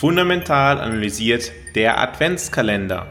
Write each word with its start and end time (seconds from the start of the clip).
Fundamental 0.00 0.80
analysiert 0.80 1.52
der 1.74 2.00
Adventskalender. 2.00 3.08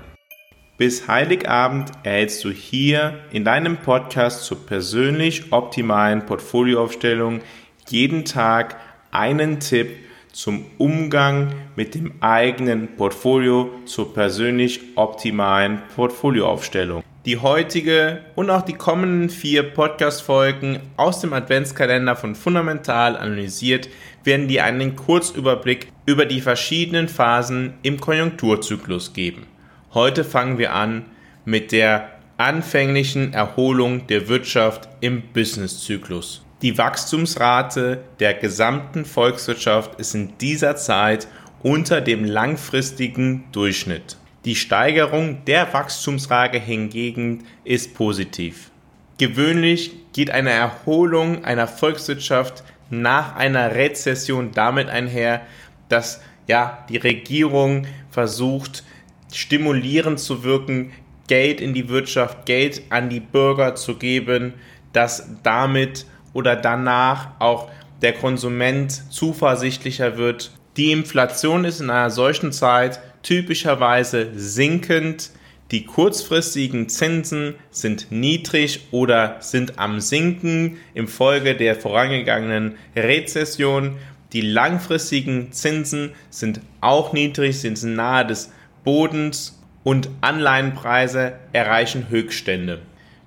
Bis 0.80 1.08
Heiligabend 1.08 1.92
erhältst 2.02 2.44
du 2.44 2.50
hier 2.50 3.20
in 3.32 3.46
deinem 3.46 3.78
Podcast 3.78 4.44
zur 4.46 4.66
persönlich 4.66 5.54
optimalen 5.54 6.26
Portfolioaufstellung 6.26 7.42
jeden 7.90 8.26
Tag 8.26 8.78
einen 9.12 9.60
Tipp 9.60 9.98
zum 10.32 10.66
Umgang 10.80 11.54
mit 11.76 11.94
dem 11.94 12.12
eigenen 12.22 12.96
Portfolio 12.96 13.70
zur 13.86 14.12
persönlich 14.12 14.80
optimalen 14.96 15.84
Portfolioaufstellung. 15.96 17.04
Die 17.26 17.38
heutige 17.38 18.22
und 18.36 18.50
auch 18.50 18.62
die 18.62 18.74
kommenden 18.74 19.30
vier 19.30 19.64
Podcast-Folgen 19.64 20.80
aus 20.96 21.20
dem 21.20 21.34
Adventskalender 21.34 22.16
von 22.16 22.34
Fundamental 22.34 23.18
analysiert 23.18 23.90
werden 24.24 24.48
dir 24.48 24.64
einen 24.64 24.96
Kurzüberblick 24.96 25.92
über 26.06 26.26
die 26.26 26.40
verschiedenen 26.40 27.10
Phasen 27.10 27.74
im 27.82 28.00
Konjunkturzyklus 28.00 29.12
geben. 29.12 29.48
Heute 29.94 30.24
fangen 30.24 30.58
wir 30.58 30.74
an 30.74 31.08
mit 31.44 31.74
der 31.74 32.10
anfänglichen 32.38 33.34
Erholung 33.34 34.08
der 34.08 34.30
Wirtschaft 34.30 34.88
im 35.02 35.22
Businesszyklus. 35.34 36.46
Die 36.62 36.78
Wachstumsrate 36.78 38.02
der 38.22 38.34
gesamten 38.34 39.04
Volkswirtschaft 39.04 40.00
ist 40.00 40.16
in 40.16 40.38
dieser 40.38 40.78
Zeit 40.78 41.28
unter 41.64 42.00
dem 42.00 42.24
langfristigen 42.24 43.44
Durchschnitt. 43.52 44.16
Die 44.46 44.56
Steigerung 44.56 45.44
der 45.46 45.72
Wachstumsrate 45.74 46.60
hingegen 46.60 47.46
ist 47.66 47.94
positiv. 47.94 48.72
Gewöhnlich 49.18 49.92
geht 50.14 50.32
eine 50.32 50.52
Erholung 50.52 51.44
einer 51.44 51.68
Volkswirtschaft 51.68 52.64
nach 52.90 53.36
einer 53.36 53.76
Rezession 53.76 54.52
damit 54.54 54.88
einher, 54.88 55.42
dass 55.90 56.22
ja 56.48 56.86
die 56.90 56.98
Regierung 56.98 57.86
versucht 58.12 58.84
stimulierend 59.32 60.20
zu 60.20 60.44
wirken, 60.44 60.92
Geld 61.28 61.62
in 61.62 61.74
die 61.74 61.90
Wirtschaft, 61.90 62.46
Geld 62.46 62.82
an 62.90 63.10
die 63.10 63.20
Bürger 63.20 63.76
zu 63.76 63.98
geben, 63.98 64.54
dass 64.94 65.30
damit 65.44 66.06
oder 66.34 66.56
danach 66.56 67.40
auch 67.40 67.70
der 68.02 68.14
Konsument 68.14 69.12
zuversichtlicher 69.12 70.18
wird. 70.18 70.52
Die 70.78 70.92
Inflation 70.92 71.66
ist 71.66 71.82
in 71.82 71.90
einer 71.90 72.10
solchen 72.10 72.52
Zeit 72.52 73.00
typischerweise 73.24 74.30
sinkend. 74.36 75.32
Die 75.72 75.86
kurzfristigen 75.86 76.90
Zinsen 76.90 77.56
sind 77.70 78.08
niedrig 78.12 78.88
oder 78.92 79.38
sind 79.40 79.78
am 79.78 80.00
Sinken 80.00 80.78
infolge 80.94 81.56
der 81.56 81.76
vorangegangenen 81.76 82.76
Rezession. 82.96 83.98
Die 84.34 84.42
langfristigen 84.42 85.52
Zinsen 85.52 86.12
sind 86.30 86.62
auch 86.82 87.14
niedrig, 87.14 87.60
sind 87.60 87.84
nahe 87.84 88.26
des 88.26 88.52
Bodens 88.84 89.60
und 89.84 90.10
Anleihenpreise 90.22 91.34
erreichen 91.54 92.10
Höchststände. 92.10 92.82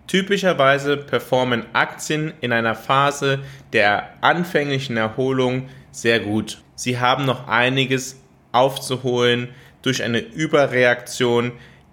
Typischerweise 0.07 0.97
performen 0.97 1.65
Aktien 1.73 2.35
in 2.41 2.53
einer 2.53 2.75
Phase 2.75 3.39
der 3.73 4.11
anfänglichen 4.20 4.97
Erholung 4.97 5.69
sehr 5.91 6.20
gut. 6.20 6.61
Sie 6.75 6.98
haben 6.98 7.25
noch 7.25 7.48
einiges 7.48 8.20
aufzuholen 8.51 9.48
durch 9.83 10.02
eine 10.02 10.19
Überreaktion 10.19 11.52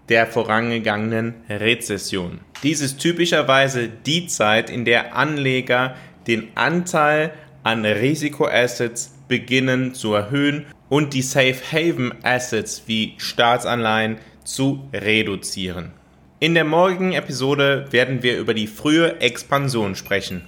der 0.09 0.27
vorangegangenen 0.27 1.35
Rezession. 1.49 2.39
Dies 2.63 2.81
ist 2.81 2.99
typischerweise 2.99 3.89
die 3.89 4.27
Zeit, 4.27 4.69
in 4.69 4.85
der 4.85 5.15
Anleger 5.15 5.95
den 6.27 6.49
Anteil 6.55 7.31
an 7.63 7.85
Risikoassets 7.85 9.13
beginnen 9.27 9.93
zu 9.93 10.13
erhöhen 10.13 10.65
und 10.89 11.13
die 11.13 11.21
Safe 11.21 11.55
Haven 11.71 12.13
Assets 12.23 12.83
wie 12.87 13.13
Staatsanleihen 13.17 14.17
zu 14.43 14.89
reduzieren. 14.91 15.91
In 16.39 16.53
der 16.53 16.63
morgigen 16.63 17.13
Episode 17.13 17.85
werden 17.91 18.23
wir 18.23 18.37
über 18.37 18.53
die 18.53 18.67
frühe 18.67 19.19
Expansion 19.21 19.95
sprechen. 19.95 20.47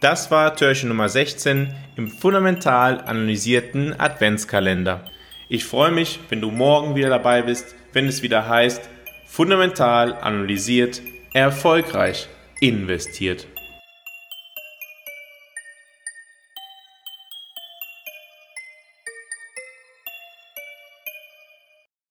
Das 0.00 0.30
war 0.30 0.54
Türchen 0.54 0.88
Nummer 0.88 1.08
16 1.08 1.74
im 1.96 2.08
fundamental 2.08 3.00
analysierten 3.00 3.98
Adventskalender. 3.98 5.04
Ich 5.52 5.64
freue 5.64 5.90
mich, 5.90 6.20
wenn 6.28 6.40
du 6.40 6.52
morgen 6.52 6.94
wieder 6.94 7.08
dabei 7.08 7.42
bist, 7.42 7.74
wenn 7.92 8.06
es 8.06 8.22
wieder 8.22 8.48
heißt, 8.48 8.88
fundamental 9.26 10.14
analysiert, 10.14 11.02
erfolgreich 11.34 12.28
investiert. 12.60 13.48